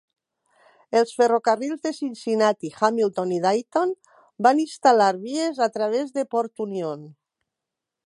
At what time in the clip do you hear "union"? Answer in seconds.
6.71-7.11